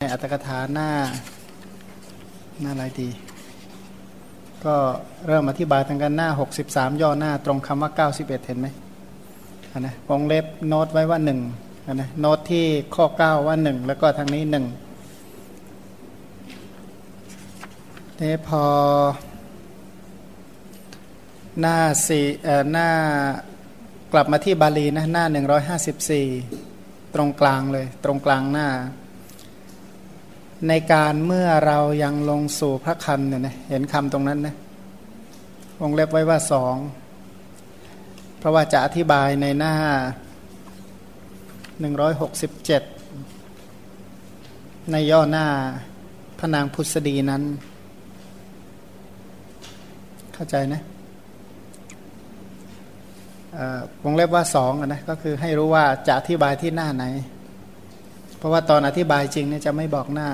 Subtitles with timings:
[0.00, 0.90] ในอัตถกถาหน้า
[2.60, 3.08] หน้าอะไรดี
[4.64, 4.76] ก็
[5.26, 6.28] เริ่มอธิบายทางกันหน้า
[6.62, 8.66] 63 ย่อหน้าตรงคำว่า 91 เห็นไหม
[9.78, 11.30] นนะวงเล็บโน้ตไว้ว่า1น
[11.94, 12.64] นะโน้ตที่
[12.94, 18.64] ข้อ 9 ว่า 1 แล้วก็ทางนี้1นี่พอ
[21.60, 21.76] หน้า
[22.08, 22.88] สี่เอ่อหน้า
[24.12, 25.24] กลับมาที่บาลีนะหน้า
[26.40, 28.68] 154 ตรงกลางเลย ตรงกลางหน้า
[30.66, 34.54] ในการเมื่อเรายังลงสู่พระคันเนี่ยนะเห็นคำตรงนั้นนะ
[35.80, 36.76] วงเล็บไว้ว่าสอง
[38.38, 39.74] เพราะว่าจะอธิบายในหน้า
[42.18, 45.46] 167 ในย่อหน้า
[46.38, 47.42] พระนางพุทธดีนั้น
[50.34, 50.80] เข้าใจนะ
[54.04, 57.04] วงเล็บว่าสองนะก็คือให้รู้ว่าจะอธิบายที่หน้าไหน
[58.38, 60.28] เพราะว่าตอนอธิบายจริงเนี่ยจะไม่บอกหน้า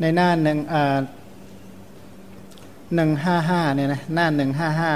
[0.00, 0.58] ในหน้าหนึ่ง
[2.94, 4.92] หนึ่งห้าห้าเนี่ยนะหน้าหนึ่งห้าห้า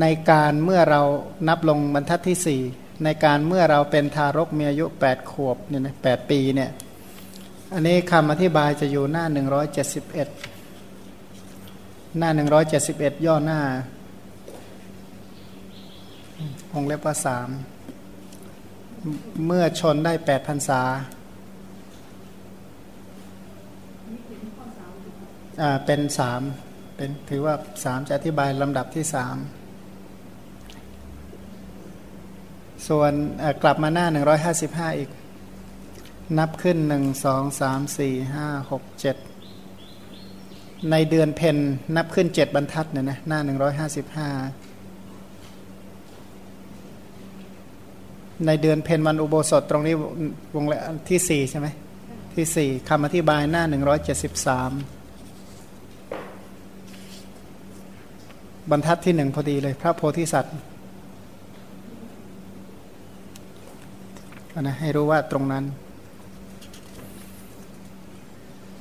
[0.00, 1.02] ในการเมื่อเรา
[1.48, 2.62] นับลงบรรทัดที่สี่
[3.04, 6.70] ในการเมื่อเราเป็นทารกมีอายุแปดขวบเนี่ยนะแปดปีเนี่ย
[7.72, 10.28] อันนี้คำอธิบายจะอยู่หน้าหนึ่งร้อยเจ็ดสิบเอ็ด
[12.18, 13.60] หน้าหนึ่งร้อยเจ็ดสิบเอ็ดย่อหน้า
[16.74, 17.48] วงเล็บว่าสาม
[19.46, 20.82] เมื่อชนได้แปดพันษา
[25.62, 26.40] อ่าเป็นสาม
[26.96, 29.36] เป็นถือว่าสามจะอธิบายลำดับที่สาม
[32.88, 33.12] ส่วน
[33.62, 35.10] กลับมาหน้าหนึ่งร้อยห้าสิบห้าอีก
[36.38, 39.16] นับขึ้นหนึ่งสองสามสี่ห้าหกเจ็ด
[40.90, 41.56] ในเดือนเพน
[41.96, 44.28] นับขึ้นเจ็ดบรรทัดเนี่ยนะหน้าหนึ่งร้อยห้าสิบห้า
[48.46, 49.94] ในเดือนเพนวันอุโบสถตรงนี้
[50.54, 51.66] วงเล็บที่สี่ใช่ไหม
[52.34, 54.70] ที่สี่คำอธิบายหน้าหนึ่งร้อยเจ็ดสิบสาม
[58.70, 60.56] บรรทัดที่หนึ่งพอดีเลยพระโพธิสัตว์
[64.60, 65.64] นะให้รู้ว่าตรงนั้น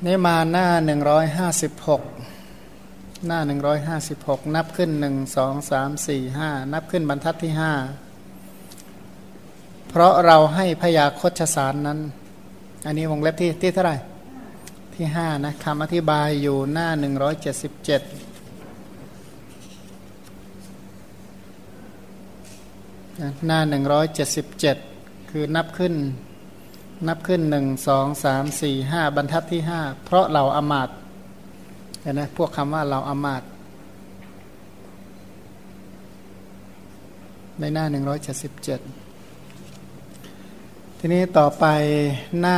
[0.06, 2.02] นี่มาหน้าหนึ่งร้อยห้าสิบหก
[3.28, 7.72] หน้าหนึ่งร้อยห้าสิบหกนับขึ้นหนึ่งสองสามสี่ห้านับขึ้นบรรทัดที่ห้า
[9.94, 12.00] เพราะเราให้พยาคตสารนั้น
[12.86, 13.96] อันนี้วงเล็บที่ที่เท่าไหร่
[14.96, 18.02] ที่ห้านะคำอธิบายอยู่หน้าหนึ่งร้อยเจ็ดสิบเจ็ด
[23.46, 24.78] หน้าหนึ่งร้อยเจ็ดสิบเจ็ด
[25.30, 25.94] คือนับขึ้น
[27.08, 30.90] นับขึ้นหนึ่งสองสามสี่ห้าบรรทัดที่ห้าเพราะเราอมาต
[32.02, 33.44] เห็นไหมพวกคำว่าเราอมาต
[37.60, 38.82] ในหน้าหนึ่งร้อยเจ็ดสิบเจ็ด
[41.04, 41.66] ทีนี้ต่อไป
[42.40, 42.58] หน้า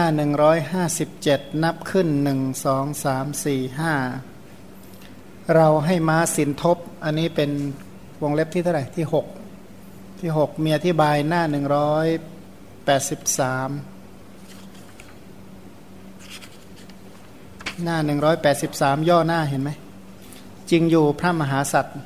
[0.81, 7.49] 157 นับขึ้น 1 2 3 4 5 เราให้ม้าสินทบ อันนี้เป็น
[8.21, 9.05] วงเล็บที่เท่าไหร่ ที่
[9.63, 11.51] 6 ที่6มีอธิบายหน้า 183
[17.83, 17.97] หน้า
[18.53, 19.69] 183 ย่อหน้าเห็นไหม
[20.69, 21.97] จริงอยู่พระมหาสัตว์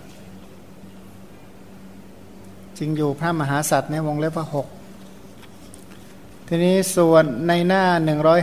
[2.78, 4.58] จริงอยู่พระมหาสัตว์ในวงเล็บว่า 6
[6.50, 7.84] ทีนี้ส่วนในหน้า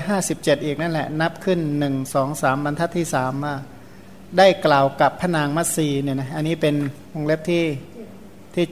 [0.03, 3.55] 157 อีกนั่นแหละ นับขึ้น 1 2 3 บรรทัดที่สามว่า
[4.39, 6.75] ได้กล่าวกับพระนางมัสีเนี่ยนะอันนี้เป็น
[7.13, 7.65] วงเล็บที่
[8.55, 8.67] ที่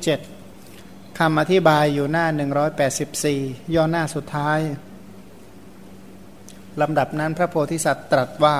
[0.57, 2.27] 7คำอธิบายอยู่หน้า
[3.01, 4.59] 184 ย่อหน้าสุดท้าย
[6.81, 8.57] ลำดับนั้นพระโพธิสัตว์ตรัสว่า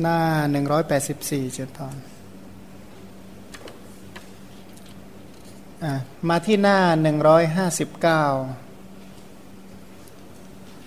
[0.00, 0.18] หน้า
[0.86, 1.96] 184 เจนพร
[6.28, 8.24] มาที่หน้าหนึ่งร้อยห้าสิบเก้า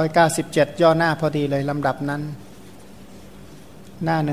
[0.00, 2.22] 197ย่อหน้าพอดีเลยลำดับนั้น
[4.04, 4.30] หน้า197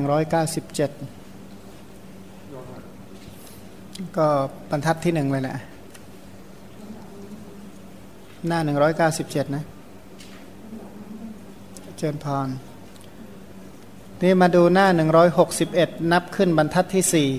[4.17, 4.27] ก็
[4.69, 5.57] บรรทัดที่หนึ่งเลยแหละ
[8.47, 8.59] หน้า
[9.23, 9.63] 197นะ
[11.97, 12.47] เจริญพร
[14.23, 14.87] นี่มาดูหน้า
[15.49, 17.29] 161 นับขึ้นบรรทัดที่สี่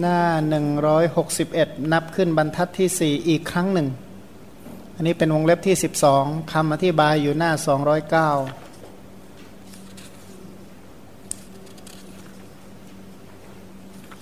[0.00, 0.20] หน้า
[1.04, 3.88] 161 นับขึ้นบรรทัดที่สี่อีกครั้งหนึ่ง
[4.96, 5.76] อันนี้เป็นวงเล็บที่
[6.14, 7.62] 12คำอธิบายอยู่หน้า 209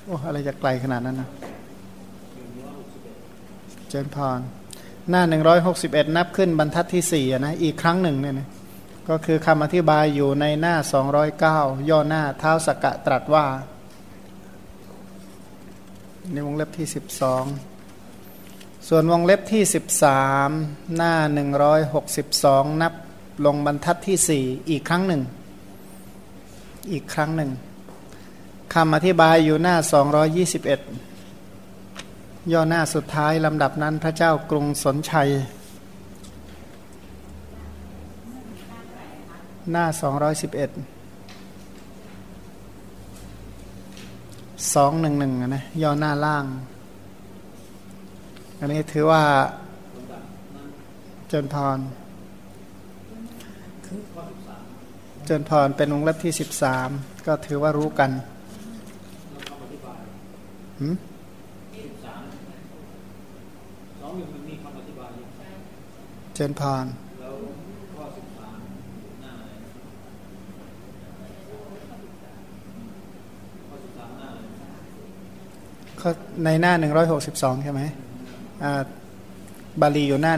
[0.04, 1.28] โอ้อะไรจะไกลขนาดนั้นนะ
[3.88, 4.40] เจนพร
[5.10, 5.22] หน้า
[5.68, 8.48] 161 นับขึ้นบรรทัดที่4นะอีกครั้งหนึ่งเนี่ยนะ
[9.08, 10.74] ก็คือคำอธิบายอยู่ในหน้า
[11.32, 13.46] 209 ย่อหน้าเท้าสกกะตรัสว่า
[16.32, 16.86] ในวงเล็บที่
[17.86, 19.62] 12 ส่วนวงเล็บที่
[20.28, 21.14] 13 หน้า
[21.98, 22.92] 162 นับ
[23.46, 25.22] ลงบรรทัดที่ 4 อีกครั้งหนึ่ง
[26.92, 27.50] อีกครั้งหนึ่ง
[28.74, 29.76] คำอธิบายอยู่หน้า
[30.50, 31.11] 221
[32.50, 35.28] ย่อหน้าสุดท้ายลำดับนั้นพระเจ้ากรุงสนชัย
[39.70, 39.94] หน้า 211
[44.72, 46.44] 211นะย่อหน้าล่าง
[48.58, 49.22] อันนี้ถือว่า
[51.28, 51.78] เจนพร
[55.24, 56.88] เจนพรเป็นวงค์เล็บที่สิบสาม
[57.26, 58.10] ก็ถือว่ารู้กัน
[66.34, 66.84] เจนพร
[76.44, 77.82] ในหน้าหนึ่งร้อยหกสิบสองใช่ไหม
[79.80, 80.32] บาลีอยู่หน้า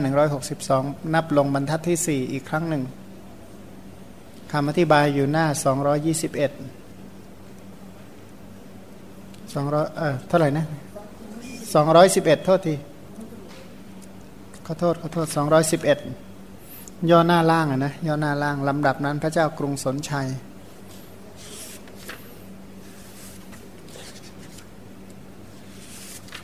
[0.55, 2.83] 162 นับลงบรรทัดที่ 4 อีกครั้งหนึ่ง
[4.51, 5.55] คำอธิบายอยู่หน้า 221
[9.53, 10.65] 200เอ่อเท่าไหร่นะ
[11.75, 12.73] 211 โทษที
[14.69, 15.27] ขอโทษขอโทษ
[16.13, 20.27] 211ย่อหน้าล่างอะนะย่อหน้าล่างลำดับนั้นพระเจ้ากรุงสนชัย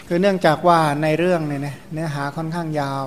[0.07, 1.61] คือเนื่องจากว่าในเรื่องเนี่ย
[1.93, 3.05] เนื้อหาค่อนข้างยาว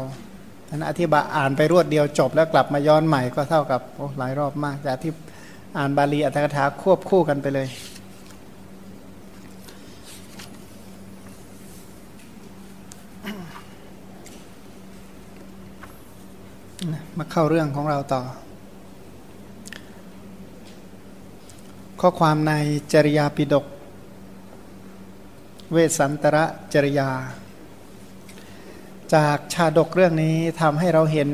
[0.69, 5.13] ท่านอธิบายอ่านไปรวดเดียวจบแล้วกลับมาย้อนใหม่ก็เท่ากับโอ้หลายรอบมากแต่ที่
[5.79, 7.69] อ่านบาลีอัตถกถาควบคู่กันไปเลย
[17.19, 18.23] มาเข้าเรื่องของเราต่อ
[22.01, 22.53] ข้อความใน
[22.93, 23.65] จริยาปิดก
[25.73, 27.11] เวสันตระจริยา
[29.15, 31.31] จากชาดกเรื่องนี้ทำให้เราเห็น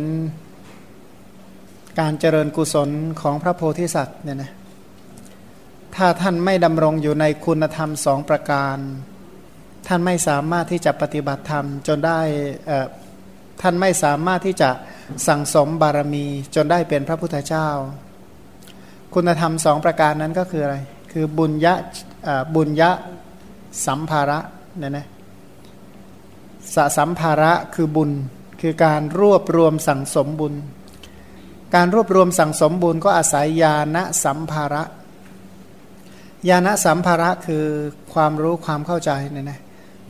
[2.01, 2.91] การเจริญกุศล
[3.21, 4.53] ของพระโพธิสัตว์เนี่ยนะ
[5.97, 8.77] ถ้าท่านไม่ดำรงอยู่ในคุณธรรมสองประการ
[9.87, 12.21] ท่านไม่สามารถที่จะปฏิบัติธรรมจนได้
[13.63, 14.71] ท่านไม่สามารถที่จะ
[15.27, 16.25] สั่งสมบารมี
[16.55, 17.69] จนได้เป็นพระพุทธเจ้า
[19.15, 20.77] คุณธรรมสองประการนั้นก็คืออะไร
[21.13, 21.75] คือบุญยะ
[22.55, 22.91] บุญยะ
[23.87, 24.39] สัมภาระ
[24.79, 25.07] เนี่ยนะ
[26.75, 28.11] สสัมภาระคือบุญ
[28.61, 30.55] คือการรวบรวมสั่งสมบุญ
[31.75, 34.83] การรวบรวมสั่งสมบุญก็อาศัยญาณสัมภาระ
[36.49, 37.65] ญาณสัมภาระคือ
[38.15, 39.61] ความรู้ความเข้าใจเนี่ยนะ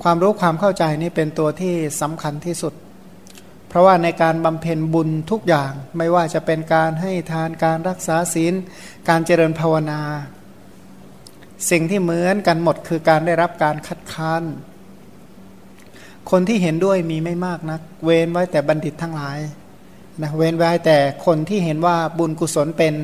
[0.03, 2.75] ความรู้ความเข้าใจนี่เป็นตัวที่สำคัญที่สุด
[3.71, 8.55] เพราะว่าในการบำเพ็ญบุญทุกอย่าง ไม่ว่าจะเป็นการให้ทานการรักษาศีล
[9.09, 10.01] การเจริญภาวนา
[11.71, 14.43] สิ่งที่เหมือนกันหมดคือการได้รับการคัดค้าน
[16.31, 19.39] คนที่เห็นด้วยมีไม่มากนะัก เว้นไว้แต่บัณฑิตทั้งหลาย
[20.23, 20.97] นะเว้นไว้แต่
[21.27, 22.95] คนที่เห็นว่าบุญกุศลเป็น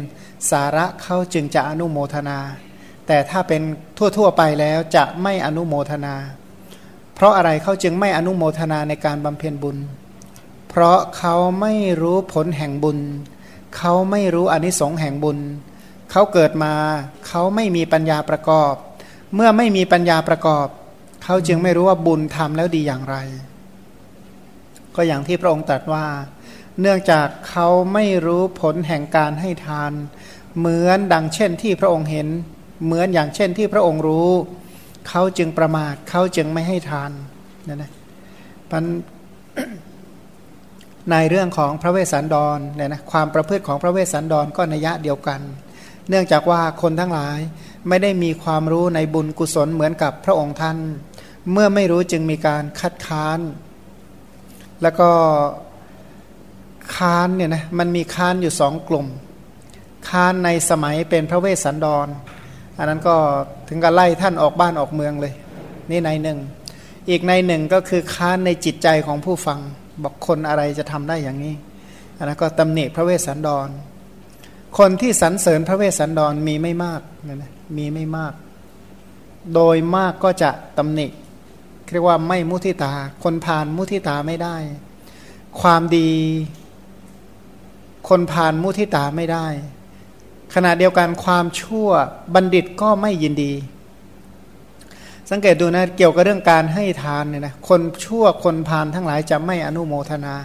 [0.51, 2.39] สาระเขาจึงจะอนุโมทนา
[3.07, 3.63] แต่ถ้าเป็น
[3.99, 6.15] ทั่วๆไปแล้วจะไม่อนุโมทนา
[7.15, 9.77] เพราะอะไรเขาจึงไม่อนุโมทนาในการบำเพ็ญบุญ
[10.79, 12.99] เพราะเขาไม่รู้ผลแห่งบุญ
[13.77, 15.39] เขาไม่รู้อนิสงส์แห่งบุญ
[16.11, 16.75] เขาเกิดมา
[17.27, 18.75] เขาไม่มีปัญญาประกอบ
[19.35, 20.67] เมื่อไม่มีปัญญาประกอบ
[21.25, 23.17] เขาจึงไม่รู้ว่าบุญทำแล้วดีอย่างไร
[24.95, 26.07] ก็อย่างที่พระองค์ตรัสว่า
[26.81, 29.93] เนื่องจากเขาไม่รู้ผลแห่งการให้ทาน
[30.59, 32.29] เหมือนดังเช่นที่พระองค์เห็น
[32.85, 34.31] เหมือนอย่างเช่นที่พระองค์รู้
[35.09, 37.11] เขาจึงประมาทเขาจึงไม่ให้ทาน
[37.69, 37.93] นั่นนะ
[38.73, 38.85] มัน
[41.11, 45.41] ในเรื่องของพระเวสสันดรเนี่ยนะความประพฤติของพระเวสสันดรก็นัยยะเดียวกัน
[46.09, 47.39] เนื่องจากว่าคนทั้งหลาย
[47.89, 50.77] ไม่ได้มีความรู้ในบุญกุศลเหมือนกับพระองค์ท่าน
[51.53, 53.39] เมื่อไม่รู้จึงมีการคัดค้าน
[54.83, 55.11] แล้วก็
[56.97, 59.07] ค้านเนี่ยนะมันมีค้านอยู่สองกลุ่ม
[60.09, 62.07] ค้านในสมัยเป็นพระเวสสันดร
[62.79, 63.17] อันนั้นก็
[63.69, 65.35] ถึงกับไล่ท่านออกบ้านออกเมืองเลย
[65.91, 66.39] นี่ในหนึ่ง
[67.11, 69.61] อีกในหนึ่งก็คือค้านในจิตใจของผู้ฟัง
[70.03, 71.55] บอกคนอะไรจะทำได้อย่างนี้
[72.17, 73.69] อันนั้นก็ตำหนิพระเวสสันดร
[74.79, 77.45] คนที่สรรเสริญพระเวสสันดรมีไม่มากนะน
[77.77, 78.33] มีไม่มาก
[79.55, 81.07] โดยมากก็จะตำหนิ
[81.93, 84.57] เรียกว่าไม่มุทิตา คนพานมุทิตาไม่ได้
[85.61, 86.11] ความดี
[88.09, 89.47] คนพานมุทิตาไม่ได้
[90.55, 91.89] ขณะเดียวกันความชั่ว
[92.35, 93.53] บัณฑิตก็ไม่ยินดี
[95.31, 100.37] สังเกตดูนะเกี่ยวกับเรื่องการให้ทานเนี่ยนะคนชั่วคนพาลทั้งหลายจะไม่อนุโมทนา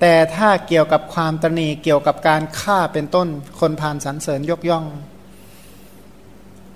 [0.00, 3.28] แต่ถ้าเกี่ยวกับความตนีเกี่ยวกับการฆ่าเป็นต้น
[3.60, 4.84] คนพาลสรรเสริญยกย่อง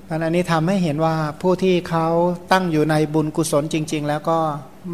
[0.09, 2.07] อันนี้ทำให้เห็นว่าผู้ที่เขา
[2.53, 4.39] ตั้งอยู่ในบุญกุศลจริง ๆ แล้วก็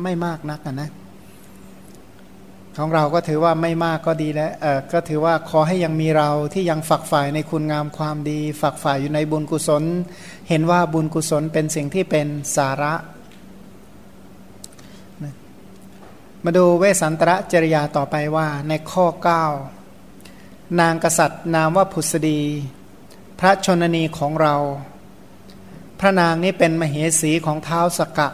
[0.03, 0.91] ไม่มากนักนะ
[2.79, 9.83] ของเราก็ถือว่าไม่มากก็ดีแล้วเออก็ถือว่าขอให้ยังมีเราที่ยังฝักฝ่ายในคุณงามความดี ฝักฝ่ายอยู่ในบุญกุศล
[10.53, 12.95] เห็นว่าบุญกุศลเป็นสิ่งที่เป็นสาระ
[16.45, 19.07] มาดูเวสันตระจริยาต่อไปว่าในข้อ
[19.93, 22.41] 9 นางกษัตริย์นามว่าผุสดี
[23.41, 24.57] พระชนนีของเรา
[26.01, 28.29] พระนางนี้เป็นมเหสีของเท้าสกะ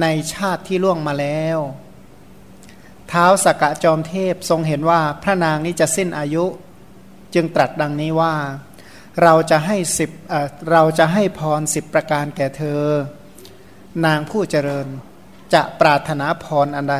[0.00, 1.58] ในชาติที่ล่วงมาแล้ว
[3.08, 6.44] เท้าสกะจอมเทพทรงเห็นว่าพระนางนี้จะสิ้นอายุ
[7.34, 8.34] จึงตรัสดังนี้ว่า
[9.22, 10.10] เราจะให้สิบ
[10.72, 12.82] เราจะให้พรสิบประการแก่เธอ
[14.04, 14.86] นางผู้เจริญ
[15.54, 16.96] จะปรารถนาพรอันใด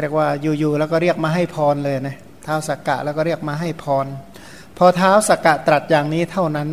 [0.00, 0.28] เรียกว่า
[0.58, 4.06] อยู่ๆแล้วก็เรียกมาให้พรเลยนะเท้าสักกะแล้วก็เรียกมาให้พร
[4.76, 6.70] พอเท้าสักกะตรัสอย่างนี้เท่านั้น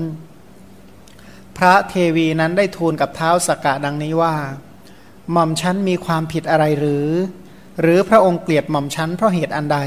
[1.57, 4.35] พระเทวีนั้นได้ทูลกับเท้าสักกะดังนี้ว่า
[5.31, 7.07] หม่อมชั้นมีความผิดอะไรหรือ
[7.81, 9.79] หรือพระองค์เกลียดหม่อมชั้นเพราะเหตุอันใด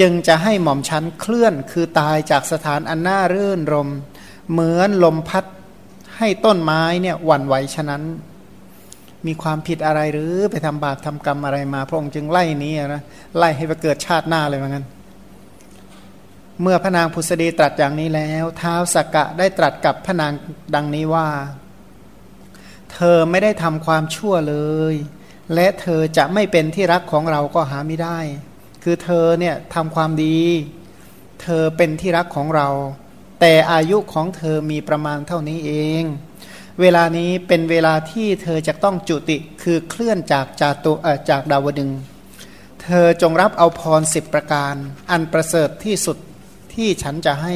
[0.00, 3.88] จึงจะให้หม่อมชั้นเคลื่อนคือตายจากสถานอันน่ารื่นรม
[4.50, 5.44] เหมือนลมพัด
[6.16, 8.02] ให้ต้นไม้เนี่ยหวั่นไหวฉะนั้น
[9.26, 13.02] มีความผิดอะไรหรือไปทำบาปทำกรรมอะไรมา พระองค์จึงไล่นี้นะ
[13.38, 14.84] ไล่ให้ไปเกิดชาติหน้าเลยเหมือนกัน
[16.62, 20.32] เมื่อพระนางพุษดีตรัสอย่างนี้แล้วเท้าสักกะได้ตรัสกับพระนาง
[20.74, 21.28] ดังนี้ว่า
[22.92, 24.56] เธอไม่ได้ทำความชั่วเล
[24.92, 24.94] ย
[25.54, 28.18] และเธอจะไม่เป็นที่รักของเราก็หาไม่ได้
[28.82, 30.38] คือเธอเนี่ยทำความดี
[31.42, 32.68] เธอเป็นที่รักของเรา
[33.40, 36.02] แต่อายุของเธอมีประมาณเท่านี้เอง
[36.80, 40.92] เวลานี้เป็นเวลาที่เธอจะต้องจุติคือเคลื่อนจากจาตุ
[41.30, 41.90] จากดาวดึง
[42.82, 44.74] เธอจงรับเอาพรสิบประการ
[45.10, 46.16] อันประเสริฐที่สุด
[46.74, 47.54] ที่ฉันจะให้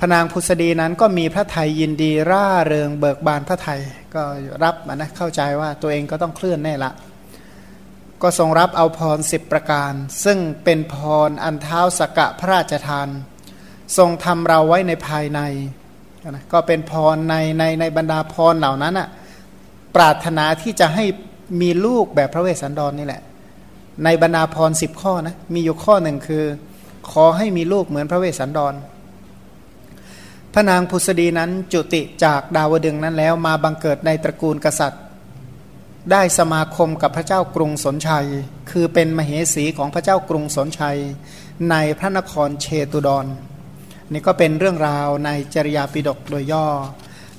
[0.00, 3.80] พนางพุษดีนั้นก็มีพระไทยยินดีร่าเริงเบิกบานพระไทย
[4.14, 4.22] ก็
[4.64, 6.92] รับนะเข้าใจว่าตัวเองก็ต้องเคลื่อนแน่ละ
[8.22, 9.92] ก็ทรงรับเอาพรสิบประการ
[10.24, 10.96] ซึ่งเป็นพ
[11.28, 13.08] รอันเท้าสกกะพระราชทาน
[13.96, 15.40] ทรงทำเราไว้ในภายใน
[16.30, 19.08] นะก็เป็นพรในในในบรรดาพรเหล่านั้นอะ
[19.96, 21.04] ปรารถนาที่จะให้
[21.60, 23.22] มีลูกแบบพระเวสสันดรนนี่แหละ
[24.04, 26.44] ในบรรดาพรสิบข้อนะมีอยู่ข้อหนึ่งคือ
[27.10, 28.74] ขอให้มีลูกเหมือนพระเวสสันดร
[30.54, 35.02] พระนางพุษดีนั้นจุติจากดาวดึงนั้นแล้วมาบังเกิดในตระกูลกษัตริย์
[36.12, 38.26] ได้สมาคมกับพระเจ้ากรุงสนชัย
[38.70, 40.98] คือเป็นมเหสีของพระเจ้ากรุงสนชัย
[41.70, 43.26] ในพระนครเชตุดร
[44.12, 46.66] นี่ก็เป็นเรื่องราวในจริยาปิฎกโดยย่อ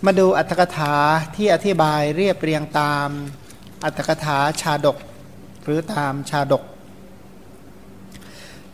[0.05, 0.93] มาดูอัตถกถา
[1.35, 3.09] ที่อธิบายเรียบเรียงตาม
[3.83, 4.97] อัตถกถาชาดก
[5.63, 6.63] หรือตามชาดก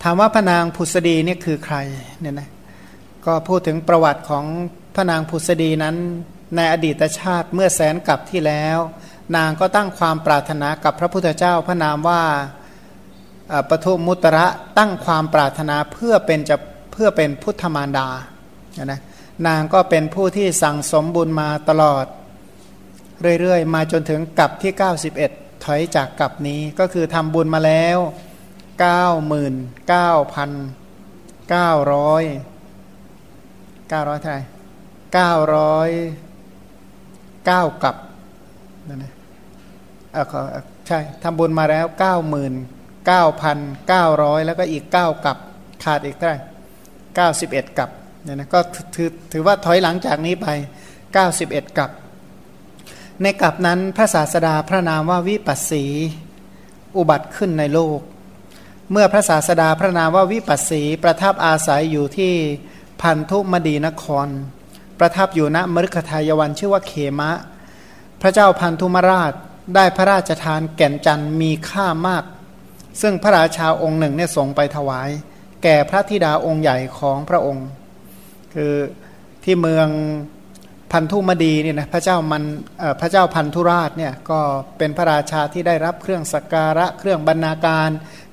[0.02, 1.78] ถามว่าพระนางพุษดีนี่คือใคร
[2.20, 2.50] เนี่ยนะ
[3.26, 4.46] ก็พูดถึงประวัติของ
[4.96, 5.96] พระนางพุษดีนั้น
[6.56, 8.80] ในอดีตชาติเมื่อแสนกับที่แล้ว
[9.36, 12.24] นางก็ตั้งความปรารถนากับพระพุทธเจ้าพระนามว่า
[13.70, 14.46] ปทุมมุตระ
[14.78, 16.56] ตั้งความปรารถนาเพื่อเป็นจะ
[16.92, 18.08] เพื่อเป็นพุทธมารดา
[18.86, 19.02] นะ
[19.48, 22.06] นางก็เป็นผู้ที่สั่งสมบุญมาตลอด
[23.42, 25.32] เรื่อย ๆ มาจนถึงกับที่ 91ถ
[25.66, 27.98] ถอยจากกับนี้ก็คือทำบุญมาแล้ว
[28.80, 29.54] เก้าหมื่น
[29.90, 30.52] เก้าพัน
[31.50, 32.24] เก้าร้อย
[33.90, 34.44] เก้าร้อยเท่าไหร่
[35.14, 35.90] เก้าร้อย
[37.46, 37.96] เก้ากับ
[38.88, 39.14] นั่นนะ
[40.88, 42.54] ใช่ทำบุญมาแล้วเก้าหมื่น
[43.08, 43.58] เก้าพัน
[43.88, 45.38] เก้าร้อยแล้วก็อีกเก้ากับ
[45.84, 46.40] ขาดอีกเท่าไหร่
[47.16, 47.90] เก้าสิบเอ็ดกับ
[48.24, 48.60] เนี่ยนะก็
[48.96, 50.48] ถือถือว่าถอยหลังจากนี้ไป
[51.14, 51.90] เก้าสิบเอ็ดกับ
[53.22, 55.84] ในกับนั้นพระศาสดาพระนามว่าวิปัสสี
[56.98, 58.00] อุบัติขึ้นในโลก
[58.92, 62.34] เมื่อพระศาสดาพระนามว่าวิปัสสีประทับอาศัยอยู่ที่
[63.02, 64.28] พันธุมดีนคร
[65.00, 67.32] ประทับอยู่ณมฤคทายวันชื่อว่าเขมะ
[68.22, 69.34] พระเจ้าพันธุมราช
[69.74, 72.24] ได้พระราชทานแก่นจันทร์มีค่ามาก
[73.02, 75.10] ซึ่งพระราชาองค์หนึ่งเนี่ยส่งไปถวาย
[75.64, 77.68] แก่พระธิดาองค์ใหญ่ของพระองค์
[78.54, 78.74] คือ
[79.44, 79.88] ที่เมือง
[80.92, 82.44] พันธุมดีเนี่ยนะพระเจ้ามัน
[83.02, 84.40] พระเจ้าพันธุราชเนี่ยก็
[84.78, 87.90] เป็นพระราชาที่ได้รับเครื่องสักการะเครื่องบรรณาการ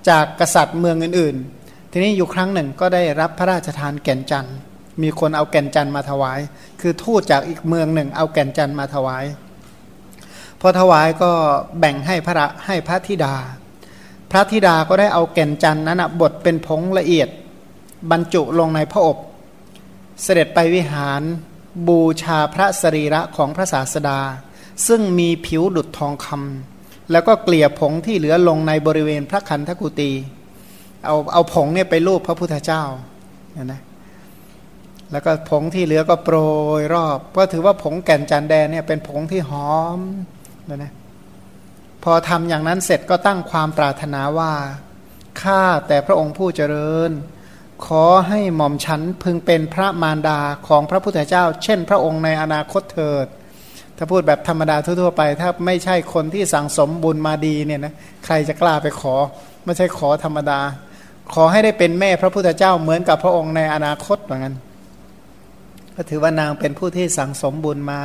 [0.08, 4.56] จากกษัตริย์เมืองอื่นๆ ทีนี้อยู่ครั้งหนึ่งก็ได้รับพระราชทานแก่นจันทร์
[5.02, 6.40] มีคนเอาแก่นจันทร์มาถวาย
[6.80, 9.24] คือทูตจากอีกเมืองหนึ่งเอาแก่นจันทร์มาถวาย
[10.64, 11.30] พอถวายก็
[11.78, 13.34] แบ่งให้พระให้พระธิดา
[14.30, 17.28] พระธิดาก็ได้เอาแก่นจันทร์นั้นบดเป็นผงละเอียด
[18.10, 19.16] บรรจุลงในพระอบ
[20.22, 21.22] เสด็จไปวิหาร
[21.88, 24.20] บูชาพระสรีระของพระศาสดา
[24.86, 30.10] ซึ่งมีผิวดุดทองคำแล้วก็เกลี่ยผงที่เหลือลงในบริเวณพระคันธกุตี
[31.04, 32.82] เอาเอาผงเนี่ยไปรูปพระพุทธเจ้า
[33.56, 33.80] นะนะ
[35.12, 36.36] แล้วก็ผงที่เหลือก็โปร
[36.80, 40.00] ยรอบ ก็ถือว่าผงแก่นจันแดนเนี่ยเป็นผงที่หอม
[40.68, 40.92] นะนะ
[42.04, 44.52] พอทำอย่างนั้นเสร็จก็ตั้งความปรารถนาว่า
[45.42, 47.10] ข้าแต่พระองค์ผู้เจริญ
[47.86, 53.26] ขอให้หม่อมฉันพึงเป็นพระมารดาของพระพุทธเจ้า เช่น พระองค์ในอนาคตเถิด
[53.96, 57.94] ถ้าพูดแบบธรรมดาทั่วๆไป ถ้าไม่ใช่คนที่สั่งสมบุญมาดีเนี่ยนะ
[58.24, 59.14] ใครจะกล้าไปขอ
[59.64, 60.60] ไม่ใช่ขอธรรมดา
[61.34, 64.54] ขอให้ได้เป็นแม่พระพุทธเจ้าเหมือนกับพระองค์ในอนาคตเหมือนกัน
[65.94, 68.00] ก็ถือว่านางเป็นผู้ที่สั่งสมบุญมา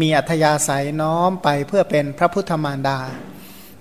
[0.00, 2.98] มีอัธยาศัยน้อมไปเพื่อเป็นพระพุทธมารดา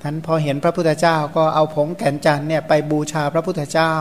[0.02, 3.94] ท่านพอเห็นพระพุทธเจ้าก็เอาผงแก่นจันเนี่ยไปบูชาพระพุทธเจ้า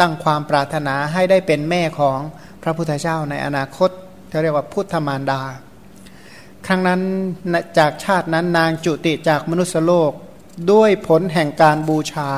[0.00, 2.18] ตั้งความปรารถนาให้ได้เป็นแม่ของ
[2.62, 3.90] พระพุทธเจ้าในอนาคต
[4.28, 5.42] เขาเรียกว่าพุทธมารดา
[6.66, 7.00] ครั้งนั้น
[7.78, 10.12] จากชาตินั้นนางจุติจากมนุษยโลก
[10.72, 12.30] ด้วยผลแห่งการบูชา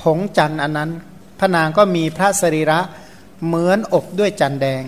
[0.00, 0.90] ผงจันอันนั้น
[1.38, 2.80] พระนางก็มีพระสรีระ
[3.44, 4.84] เหมือนอบด้วยจันแดง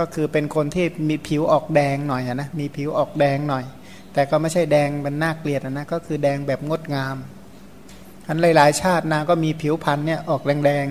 [0.00, 3.64] ก็คือเป็นคนที่มีผิวออกแดงหน่อยนะมีผิวออกแดงหน่อย
[4.12, 7.16] แต่ก็ไม่ใช่แดงเป็นน่าเกลียดนะก็คือแดงแบบงดงาม
[8.28, 10.86] อันหลายๆ ชาตินางก็มีผิวพันธุ์เนี่ยออกแดง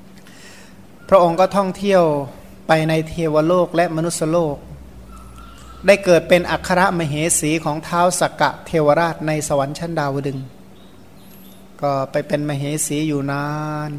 [0.00, 2.02] ๆพระองค์ก็ท่องเที่ยว
[2.68, 4.56] ไปในเทวโลกและมนุษยโลก
[5.86, 10.38] ได้เกิดเป็นอัครมเหสีของเท้าสักกะเทวราชในสวรรค์ชั้นดาวดึง
[11.82, 13.46] ก็ไปเป็นมเหสีอยู่นา
[13.90, 13.92] น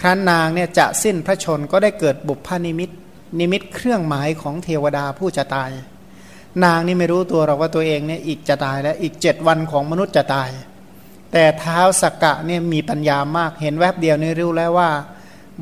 [0.00, 2.90] ครั้นนางเนี่ยจะสิ้นพระชนก็ได้เกิดบุพพานิมิต
[3.38, 5.70] นิมิตเครื่องหมายของเทวดาผู้จะตาย
[6.64, 10.50] นางนี่ไม่รู้ตัวหรอกว่าตัวเองเนี่ยอีกจะตายแล้วอีกเจ็ดวันของมนุษย์จะตาย
[11.32, 14.90] แต่เท้าสักกะเนี่ยมีปัญญามากเห็นแวบเดียวนี่รู้แล้วว่า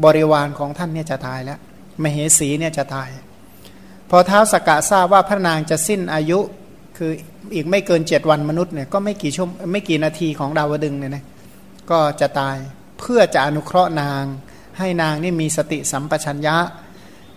[0.05, 1.59] บริวารของท่านเนี่ยจะตายแล้ว
[2.03, 3.09] มเหสีเนี่ยจะตาย
[4.11, 6.39] พอเท้าสักกะทราบว่าพระนางจะสิ้นอายุ
[6.97, 7.11] คือ
[7.55, 11.25] อีกไม่เกินเจ็ดวันมนุษย์เนี่ยก็ไม่กี่ชั่วไม่กี่นาทีของดาวดึงเนี่ยนะ
[11.91, 12.57] ก็จะตาย
[12.99, 14.25] เพื่อจะอนุเคราะห์นาง
[14.79, 16.57] ให้นางนี่มีสติสัมปชัญญะ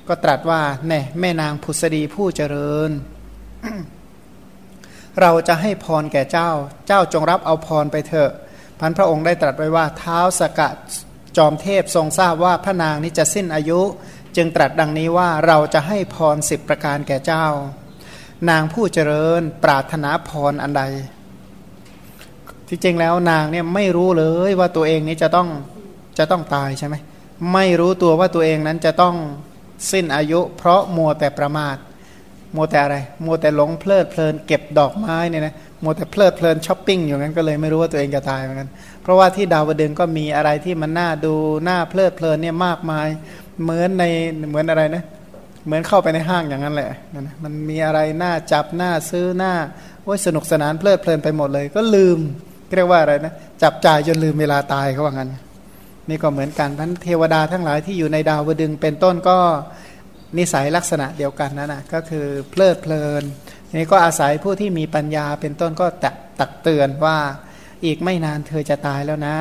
[0.07, 2.91] ก็ตรัสว่าแน่แม่นางผุสดีผู้เจริญ
[5.21, 6.51] เราจะให้พรแก่เจ้า
[6.87, 8.31] เจ้าจงรับเอาพรไปเถอะ
[8.79, 10.75] พันพระองค์ได้ตรัสไว้ว่าเท้าสกัด
[11.37, 13.79] จอมเทพทรงทราบว่าพระนางนี้จะสิ้นอายุ
[14.35, 17.45] จึงตรัสดังนี้ว่าเราจะให้พรสิบประการแก่เจ้า
[18.49, 20.83] นางผู้เจริญปรารถนาพรอันใด
[22.67, 25.47] ที่จริงแล้วนางเนี่ยไม่รู้เลยว่าตัวเองนี้จะต้อง
[26.17, 26.95] จะต้องตายใช่ไหม
[27.53, 29.15] ไม่รู้ตัวว่าตัวเองนั้นจะต้อง
[29.91, 31.77] สิ้นอายุ เพราะมัวแต่ประมาท
[32.55, 38.69] มัวแต่อะไรมัวแต่หลงเพลิดเพลินเก็บดอกไม้เนี่ยนะมัวแต่เพลิดเพลินช้อปปิ้งอยู่งั้นก็เลยไม่รู้ว่าตัวเองจะตายเหมือนกัน
[39.01, 41.33] เพราะว่าที่ดาวดึงก็มีอะไรที่มันน่าดู
[41.67, 43.07] น่าเพลิดเพลินเนี่ยมากมาย
[43.63, 44.03] เหมือนใน
[44.49, 45.03] เหมือนอะไรนะ
[45.65, 49.53] เหมือนเข้าไปในห้างอย่างนั้นแหละนะมันมีอะไรน่าจับน่าซื้อน่า
[50.03, 52.19] โอ้ยสนุกสนานเพลิดเพลินไปหมดเลย ก็ลืม
[52.75, 55.29] เรียกว่าอะไรนะจับจ่ายจนลืมเวลาตายเขาว่างั้น
[56.09, 59.37] นี่ก็เหมือนกันท่านเทวดาทั้งหลายที่อยู่ในดาวดึงเป็นต้นก็
[60.37, 63.23] นิสัยลักษณะเดียวกันนั่นนะก็คือเพลิดเพลิน
[63.77, 67.17] นี่ก็อาศัยผู้ที่มีปัญญาเป็นต้นก็ตักตักเตือนว่า
[67.85, 69.37] อีกไม่นานเธอจะตายแล้วนะ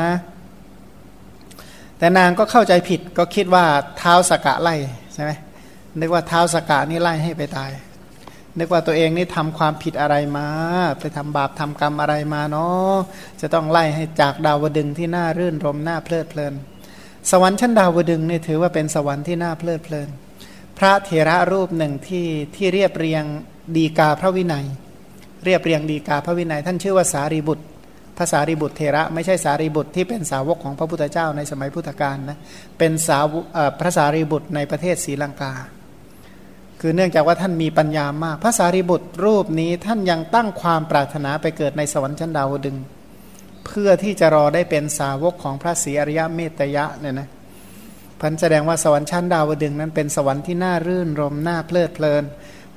[1.99, 3.65] แต่นางก็เข้าใจผิดก็คิดว่า
[3.99, 4.75] เท้าสกะไล่
[5.15, 5.31] ใช่ไหม
[6.01, 7.71] นึกว่าเท้าสกะนี่ไล่ให้ไปตาย
[8.59, 10.47] นึกว่าตัวเองนี่ทำความผิดอะไรมา
[11.01, 12.95] ไปทำบาปทำกรรมอะไรมาเนาะ
[13.41, 16.55] จะต้องไล่ให้จากดาวดึงที่น่ารื่นรมน่าเพลิดเพลิน
[17.31, 20.09] สวรรค์ชั้นดาวดึงนี่ถือว่าเป็นสวรรค์ที่น่าเพลิดเพลิน
[20.79, 23.25] พระเถระรูปหนึ่งที่ที่เรียบเรียง
[23.77, 24.67] ดีกาพระวินัย
[25.45, 27.65] เรียบเรียงดีกาพระวินัย ท่านชื่อว่าสารีบุตร
[28.19, 32.39] ภาษารีบุตรเทระไม่ใช่สารีบุตรที่เป็นสาวกของพระพุทธเจ้าในสมัยพุทธกาลนะ
[32.79, 33.25] เป็นสาว
[33.81, 35.53] พระสารีบุตรในประเทศศรีลังกา
[36.85, 42.77] คือเนื่องจากว่าท่านมีปัญญามาก พระสารีบุตรรูปนี้ท่านยังตั้งความปรารถนาไปเกิดในสวรรค์ชั้นดาวดึง
[43.67, 47.29] เพื่อที่จะรอได้เป็นสาวกของพระศรีอริยเมตยะเนี่ยนะ
[48.21, 52.25] พันแสดงว่าสวรรค์ชั้นดาวดึงนั้นเป็นสวรรค์ที่น่ารื่นรมน่าเพลิดเพลิน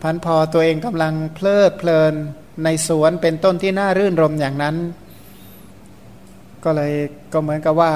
[0.02, 2.14] พันพอตัวเองกำลังเพลิดเพลิน
[2.64, 4.76] ในสวนเป็นต้นที่น่ารื่นรมอย่างนั้น
[6.64, 6.94] ก็เลย
[7.34, 7.92] ก็เหมือนกับว่า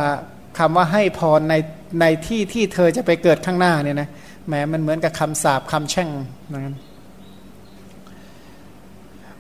[0.60, 1.56] คำว่าให้พรใน
[2.02, 4.10] ในที่ที่เธอจะไปเกิดข้างหน้าเนี่ยนะ
[4.50, 6.10] แม้มันเหมือนกับคำสาปคำแช่ง
[6.52, 6.78] นั้น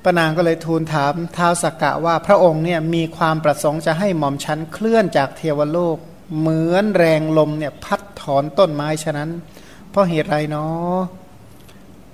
[0.04, 5.98] ปนางก็เลยทูลถามท้าวสักกะว่าพระองค์เนี่ยมีความประสงค์จะให้หม่อมชั้นเคลื่อนจากเทวโลก
[6.40, 9.30] เหมือนแรงลมเนี่ยพัดถอนต้นไม้ฉะนั้น
[9.90, 10.98] เพราะเหตุไรเนาะ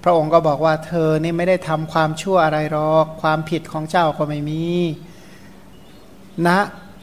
[0.03, 4.63] พระองค์ก็บอกว่าเธอนี่ไม่ได้ทำความชั่วอะไรหรอก ความผิดของเจ้าก็ไม่มี
[6.45, 6.57] ณนะ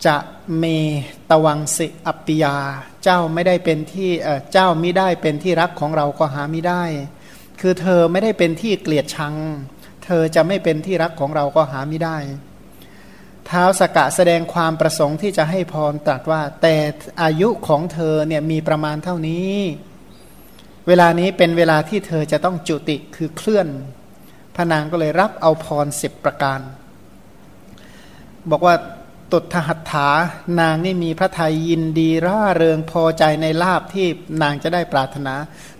[0.06, 0.16] จะ
[0.58, 0.64] เม
[1.30, 2.56] ตวังสิอัปปิยา
[3.04, 4.10] เจ้าไม่ได้เป็นที่
[4.52, 6.84] เจ้าม่ได้เป็นที่รักของเราก็หาไม่ได้
[7.60, 9.34] คือเธอไม่ได้เป็นที่เกลียดชัง
[10.04, 12.18] เธอจะไม่เป็นที่รักของเราก็หาไม่ได้
[13.48, 16.74] ท้าวสกะแสดงความประสงค์ที่จะให้พรตรัสว่า แต่
[17.22, 19.54] อายุของเธอเนี่ยมีประมาณเท่านี้
[20.86, 23.68] เวลานี้เป็นเวลาที่เธอจะต้องจุติคือเคลื่อน
[24.56, 26.60] พนางก็เลยรับเอาพรสิบประการ
[28.50, 28.74] บอกว่า
[29.32, 30.08] ตุทหัตถา
[30.60, 34.06] นางนี่มีพระทัยยินดีร่าเริงพอใจในลาบที่
[34.42, 35.34] นางจะได้ปรารถนา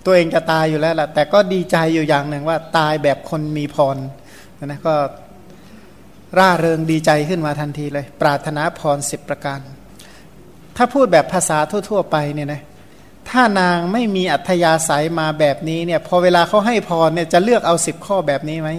[0.04, 3.96] ตัวเองจะตายอยู่แล้วแหละแต่ก็ดีใจอยู่อย่างหนึ่งว่าตายแบบคนมีพร
[4.64, 4.94] นะก็
[6.38, 9.60] ร่าเริงดีใจขึ้นมาทันทีเลย ปรารถนาพรสิบประการ
[10.76, 12.62] ถ้าพูดแบบภาษาทั่ว ๆ ไปเนี่ยนะ
[13.30, 18.70] ถ้านางไม่มีอัธยาศัยมาแบบนี้เนี่ยพอเวลาเขาให้พรเนี่ยจะเลือกเอาสิบข้อแบบนี้ไหม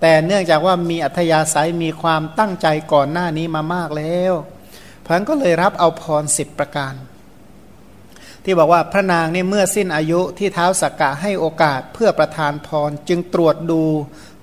[0.00, 4.32] แต่เนื่องจากว่ามีอัธยาศัยมีความตั้งใจก่อนหน้านี้มามากแล้ว
[5.06, 6.94] พันก็เลยรับเอาพรสิบประการ
[8.44, 13.82] ที่บอกว่าพระนางนี่เมื่อสิ้นอายุที่เท้าสักกะให้โอกาสเพื่อประทานพรจึงตรวจดู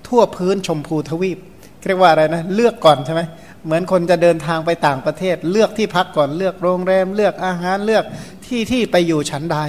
[0.08, 1.40] ทั่วพื้นชมพูทวีป
[1.88, 3.22] เรียกว่าอะไรนะเลือกก่อนใช่ไหม
[3.66, 8.04] เหมือนคนจะเดินทางไปต่างประเทศ เลือกที่พักก่อนเลือกโรงแรม เลือกอาหารเลือก
[8.46, 9.60] ที่ที่ไปอยู่ชั้นใด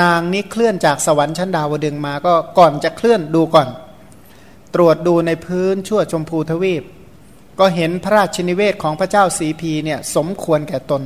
[0.00, 3.68] นางนี้เคลื่อนจากสวรรค์ชั้นดาวดึงมาก็ก่อนจะเคลื่อนดูก่อน
[4.74, 6.82] ตรวจดูในพื้นชั่วชมพูทวีป
[7.58, 11.02] ก็เห็นพระราชนิเวศของพระเจ้าสีพีเนี่ยสมควรแก่ตน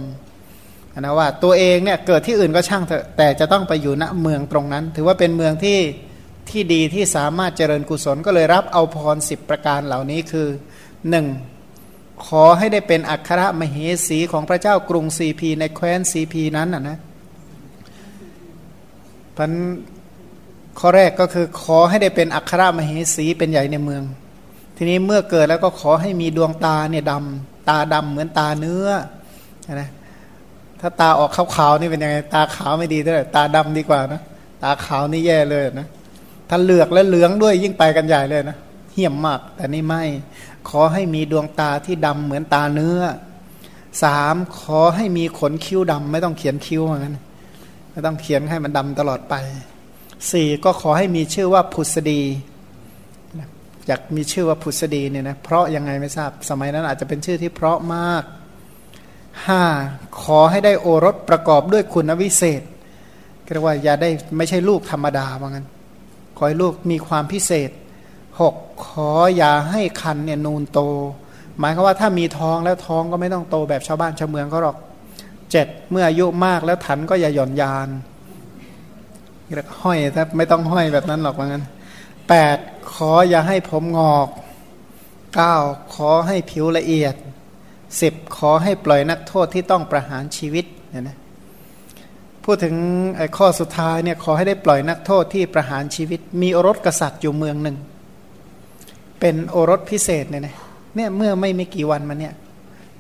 [1.01, 5.79] นะว่าตัวเองเนี่ยเกิดที่อื่นก็ช่างเถอะแต่จะต้องไปอยู่ณเมืองตรงนั้น ถือว่าเป็นเมืองที่
[6.51, 10.49] ที่ดีที่สามารถเจริญกุศลก็เลยรับเอาพรสิบประการเหล่านี้คือ
[11.11, 11.27] หนึ่ง
[12.27, 13.77] ขอให้ได้เป็นอัครมเห
[14.09, 16.99] สีของพระเจ้ากรุงสีพีในแคว้นสีพีนั้นนะนะ
[19.37, 19.53] พัน
[20.79, 24.03] ข้อแรกก็คือขอให้ได้เป็นอัครมเหสีเป็นใหญ่ในเมือง
[24.77, 28.89] ทีนี้เมื่อเกิดแล้วก็ขอให้มีดวงตาเนี่ยดำตาดำเหมือนตาเนื้อ
[29.75, 29.91] นะ
[30.81, 34.23] ถ้าตาออกขาวๆนี่เป็นยังไงตาขาวไม่ดีเท่าไหร่ตาดำดีกว่านะ
[34.63, 35.89] ตาขาวนี่แย่เลยนะ
[36.49, 38.57] ถ้าเหลือกและเหลืองด้วยยิ่งไปกันใหญ่เลยนะ
[38.93, 40.03] เหี้ยมมาก แต่นี่ไม่
[40.69, 43.01] ขอให้มีดวงตาที่ดำเหมือนตาเนื้อ
[44.03, 47.17] สามขอให้มีขนคิ้วดำไม่ต้องเขียนคิ้วเหมือนกัน
[47.91, 49.35] ไม่ต้องเขียนให้มันดำตลอดไป
[50.33, 52.23] สี่ก็ขอให้มีชื่อว่าพุษดี
[53.87, 58.25] อยากมีชื่อว่าพุษดีเนี่ยนะเพราะยังไงไม่ทราบสมัยนั้นอาจจะเป็นชื่อที่เพราะมาก
[59.47, 59.63] ห้า
[60.23, 62.63] ขอให้ได้โอรสประกอบด้วยคุณวิเศษ
[63.53, 65.67] เรียกว่าอย่าได้ไม่ใช่ลูกธรรมดาว่างั้น
[66.37, 67.71] ขอให้ลูกมีความพิเศษ
[68.41, 68.55] หก
[68.87, 70.81] ขออย่าให้คันเนี่ยนูนโต
[71.59, 74.77] หมายความว่าถ้ามีท้องแล้วท้องก็ไม่ต้องโตแบบชาวบ้านชาวเมืองเขาหรอก
[75.51, 77.89] เจ็ดเมื่ออายุมากแล้วถันก็อย่าหย่อนยาน
[79.53, 81.65] เรียกห้อยถ้าไม่ต้องห้อยแบบนั้นหรอกว่างั้น
[82.29, 82.59] แปด
[82.93, 84.29] ขออย่าให้ผมงอก
[85.35, 85.57] เก้า
[85.95, 87.15] ขอให้ผิวละเอียด
[88.01, 91.17] สิบขอให้ปล่อยนักโทษที่ต้องประหารชีวิตเนี่ยนะ
[92.45, 92.75] พูดถึง
[93.17, 97.77] ไอ้ข้อสุดท้ายเนี่ยขอให้ได้ปล่อยนักโทษที่ประหารชีวิต มีโอรสกษัตริย์อยู่เมืองหนึ่ง
[99.21, 100.57] เป็นโอรสพิเศษเนี่ยนะ
[100.97, 102.35] เนี่ยเมื่อไม่ไม่กี่วันมาเนี่ย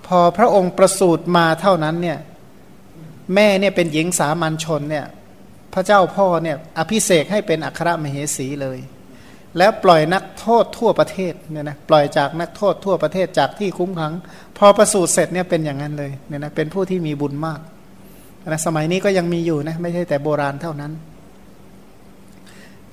[0.07, 2.19] พอพระองค์ประสูติมาเท่านั้นเนี่ย
[3.35, 5.05] แม่เนี่ยเป็นหญิงสามัญชนเนี่ย
[5.75, 8.79] พระเจ้าพ่อเนี่ยอภิเษกให้เป็นอัครมเหสีเลย
[9.59, 14.13] แล้วปล่อยนักโทษทั่วประเทศเนี่ยนะปล่อยจากนักโทษทั่วประเทศจากที่คุ้มขัง
[14.59, 17.61] พอประสูติเสร็จเนี่ยเป็นอย่างนั้นเลยเนี่ยนะเป็นผู้ที่มีบุญมาก
[18.47, 20.93] นะสมัยนี้ก็ยังมีอยู่นะไม่ใช่แต่โบราณเท่านั้น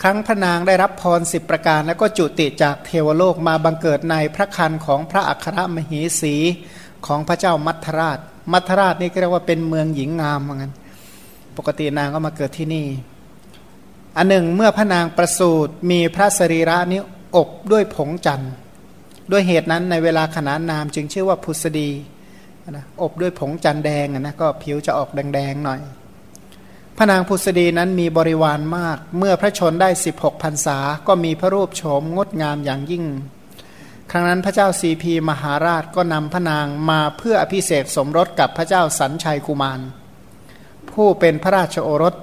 [0.01, 6.35] ครั้งพระนางได้รับพรสิบประการ แล้วก็จุติจากเทวโลกมาบังเกิดในพระคันของพระอัครมเหสี
[7.07, 8.19] ของพระเจ้ามัทราช
[8.53, 10.71] มัทราชนี่เรียกว่าเป็นเมืองหญิงงามเหมือนกัน
[11.67, 12.87] กตินางก็มาเกิดที่นี่
[14.17, 17.01] อันหนึ่งเมื่อพระนางประสูติมีพระสรีระนี้
[17.35, 18.51] อบด้วยผงจันทร์
[19.31, 21.89] ด้วยเหตุนั้นในเวลาขนานนามจึงชื่อว่าพุษดี
[22.71, 25.81] นะอบด้วยผงจันแดงนะก็ผิวจะออกแดงๆหน่อย
[26.97, 33.05] พระนางพุษดีนั้นมีบริวารมาก เมื่อพระชนได้ 16พรรษา ก็มีพระรูปโฉมงดงามอย่างยิ่ง
[34.11, 39.79] ครั้งนั้นพระเจ้าสีพีมหาราชก็นำพระนางมาเพื่ออภิเษกสมรสกับพระเจ้าสัญชัยกุมาร
[40.91, 42.15] ผู้เป็นพระราชโอรส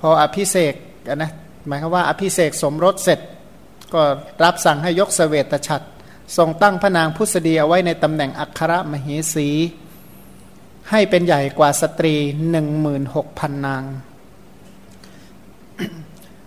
[0.00, 0.74] พออภิเษก
[1.16, 1.32] นะ
[1.66, 3.20] หมายความว่าอภิเษกสมรสเสร็จ
[3.94, 4.02] ก็
[4.44, 5.86] รับสั่งให้ยกสเสวตฉัตร
[6.36, 9.48] ทรงตั้งพระนางพุทธดีเอาไว้ในตำแหน่งอัครมเหสี
[10.90, 12.14] ให้เป็นใหญ่กว่าสตรี
[12.50, 13.84] หนึ่งหมื่นหกพันนาง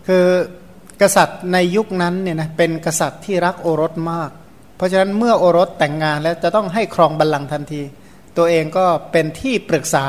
[0.08, 0.26] คือ
[1.02, 4.32] กษัตริย์ในยุคนั้นเนี่ยนะเป็นกษัตริย์ที่รักโอรสมาก
[4.76, 7.82] เพราะฉะนั้นเมื่อโอรสแต่งงานแล้วจะต้องให้ครองบัลลังก์ทันที
[8.38, 10.06] ตัวเองก็เป็นที่ปรึกษา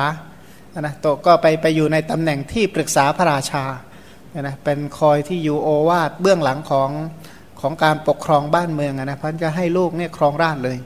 [0.80, 3.64] นะโตก็ไปไปอยู่ในตำแหน่งที่ปรึกษาพระราชา
[4.40, 6.90] นะเป็นคอยที่อยู่โอวาทเบื้องหลังของ
[7.60, 10.78] ของการปกครองบ้านเมืองนะพันจะให้ลูกเนี่ยครองราชเลย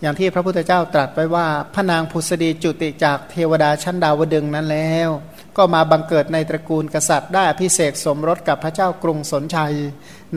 [0.00, 5.08] อย่างที่พระพุทธเจ้าตรัสไว้ว่าพระนางพุษดีจุติจากเทวดาชั้นดาวดึงนั้นแล้ว
[5.56, 9.74] ก็มาบังเกิดในตระกูลกษัตริย์ได้พิเศษสมรสกับพระเจ้ากรุงสนชัย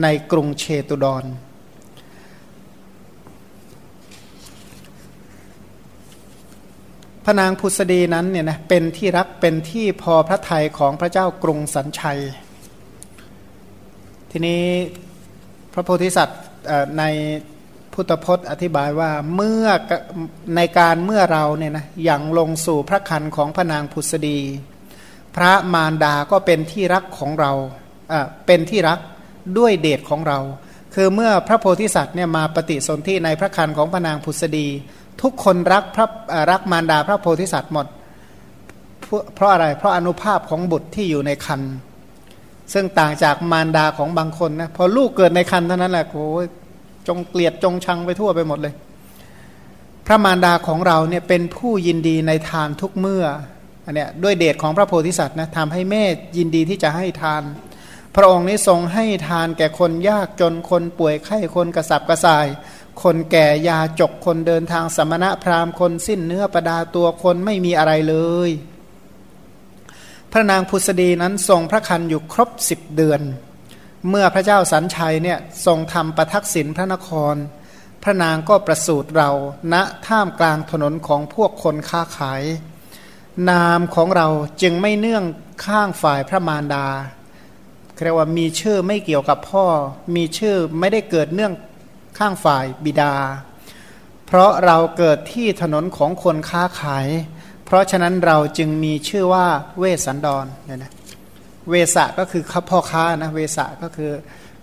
[0.02, 1.24] ในกรุงเชตุดร
[7.24, 12.20] พระนางพุษดีนั้นเนี่ยนะเป็นที่รักเป็นที่พอพระทัยของพระเจ้ากรุงสันชัย
[14.30, 14.64] ทีนี้
[15.72, 16.42] พระโพธิสัตว์
[16.98, 17.04] ใน
[17.92, 19.66] พุทธพจน์อธิบายว่าเมื่อ
[20.56, 24.38] ในการเมื่อเราเนี่ยนะอย่างลงสู่พระคันของพระนางพุษดี
[25.36, 27.52] พระมารดาก็เป็นที่รักของเรา
[28.46, 28.98] เป็นที่รัก
[29.58, 30.38] ด้วยเดชของเรา
[30.94, 34.68] คือเมื่อพระโพธิสัตว์เนี่ยมาปฏิสนธิในพระคันของพระนางพุษดี
[35.22, 36.06] ทุกคนรักพระ
[36.50, 37.86] รักมารดาพระโพธิสัตว์หมด
[39.34, 41.60] เพราะอะไรเพราะอนุภาพของบุตรที่อยู่ในคัน
[42.72, 46.26] ซึ่งต่างจากมารดาของบางคนนะพอลูกเกิดในคันเท่านั้นแหละโอ้
[47.08, 48.74] จงเกลียดจงชังไปทั่วไปหมดเลย
[50.06, 53.24] พระมารดาของเราเนี่ยเป็นผู้ยินดีในทานทุกเมื่อ
[53.84, 56.02] อันเนี้ยด้วยเดชของพระโพธิสัตว์นะทำให้แม่
[56.36, 57.42] ยินดีที่จะให้ทาน
[58.16, 62.46] พระองค์นี้ทรงให้ทานแก่คนยากจนคนป่วยไข้คนกระสับกระส่าย
[63.02, 68.16] คนแก่ยาจกคนเดินทางสมณะพราหมณ์คนสิ้นเนื้อประดาตัวคนไม่มีอะไรเล
[68.48, 68.50] ย
[70.32, 73.20] พระนางพุษดีนั้นทรงพระคันอยู่ครบสิบเดือน
[74.08, 77.34] เมื่อพระเจ้าสันชัยเนี่ยทรงทำประทักษิณพระนคร
[78.02, 79.30] พระนางก็ประสูติเรา
[79.72, 79.74] ณ
[80.06, 82.42] ท่ามกลางถนนของพวกคนค้าขาย
[83.50, 84.28] นามของเรา
[84.62, 85.24] จึงไม่เนื่อง
[85.64, 86.86] ข้างฝ่ายพระมารดา
[88.04, 89.66] เรียกว่ามีชื่อไม่เกี่ยวกับพ่อ
[90.16, 91.52] มีชื่อไม่ได้เกิดเนื่อง
[92.18, 93.14] ข้างฝ่ายบิดา
[94.26, 97.06] เพราะเราเกิดที่ถนนของคนค้าขาย
[97.64, 99.46] เพราะฉะนั้นเราจึงมีชื่อว่า
[99.78, 100.92] เวสันดรเนี่ยนะ
[101.70, 104.12] เวสะก็คือพ่อค้านะเวสะก็คือ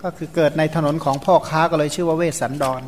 [0.03, 2.83] ก็คือเกิดในถนนของพ่อค้าก็เลยชื่อว่าเวสันดร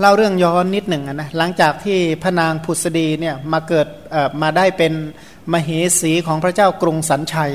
[0.00, 3.86] เล่าเรื่องย้อนนิดหนึ่งนะหลังจากที่พระนางผุษดีเนี่ยมาเกิด
[4.42, 4.92] มาได้เป็น
[5.52, 7.54] มเหสีของพระเจ้ากรุงสันชัย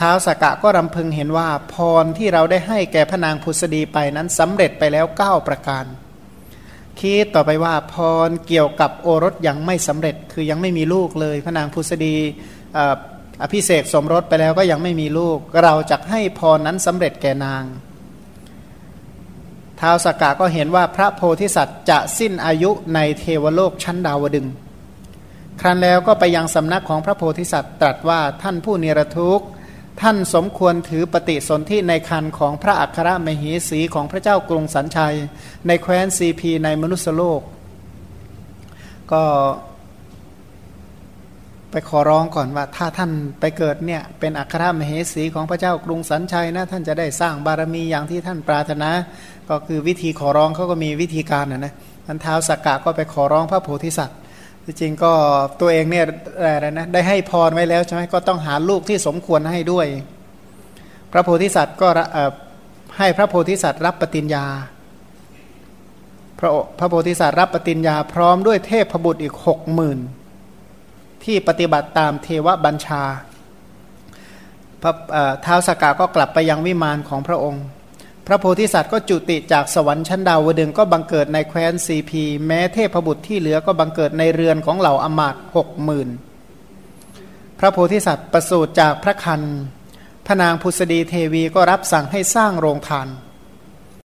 [0.04, 5.84] ้าวสกกะก็รำพึงเห็นว่าพรที่เราได้ให้แก่พระนางพุษดีไปนั้นสำเร็จไปแล้ว 9 ประการ
[7.00, 7.94] คิดต่อไปว่าพ
[8.28, 12.16] รเกี่ยวกับโอรสยังไม่สำเร็จคือยังไม่มีลูกเลย พระนางพุษดี
[13.42, 17.64] อภิเษกสมรสไปแล้วก็ยังไม่มีลูก เราจะให้พรนั้นสำเร็จแก่นาง
[19.80, 24.46] ท้าวสกกะก็เห็นว่าพระโพธิสัตว์จะสิ้นอายุในเทวโลกชั้นดาวดึง
[25.60, 29.46] ครั้นแล้วก็ไปยังสำนักของพระโพธิสัตว์ตรัสว่าท่านผู้เนรทุกข์
[30.00, 35.14] ท่านสมควรถือปฏิสนธิในคันของพระอัครมเหสีของพระเจ้ากรุงสันชัย
[35.66, 37.40] ในแคว้นซีพีในมนุษยโลก
[39.12, 39.22] ก็
[41.70, 48.90] ไปขอร้องก่อนว่าถ้าท่านไปเกิดเนี่ยเป็นอัครมเหสีของพระเจ้ากรุงสันชัยนะท่านจะได้สร้างบารมีอย่างที่ท่านปรารถนา
[49.48, 51.74] ก็คือวิธีขอร้องเขาก็มีวิธีการนะนะ
[52.06, 54.18] ท่านเท้าสกกะก็ไปขอร้องพระโพธิสัตว์
[54.80, 55.12] จริงก็
[55.60, 56.04] ตัวเองเนี่ย
[56.40, 59.86] อะไรนะได้ให้พรไว้แล้วใช่ไหมก็ต้องหาลูกที่สมควรให้ด้วย
[61.12, 61.88] พระโพธิสัตว์ก็
[62.98, 64.46] ให้พระโพธิสัตว์รับปฏิญญา
[66.38, 69.98] พระพระโพธิสัตว์รับปฏิญญาพร้อมด้วยเทพบุตรอีกหกหมื่น
[71.24, 73.02] ที่ปฏิบัติตามเทวบัญชา
[74.82, 74.92] พระ
[75.42, 77.64] เท้าสกกาก็กลับไปยังวิมานของพระองค์
[78.26, 86.08] พระโพธิสัตว์ก็จุติจากสวรรค์ชั้นดาวดึงก็บังเกิดในแคว้นซีพี แม้เทพบุตรที่เหลือก็บังเกิดในเรือนของเหล่าอมาตหกหมื่น
[87.58, 89.42] พระโพธิสัตว์ประสูติจากพระคัน
[90.26, 93.08] พระนางพุษดีเทวีก็รับสั่งให้สร้างโรงทาน